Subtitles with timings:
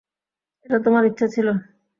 [0.65, 1.47] এটা তোমার ইচ্ছা ছিল।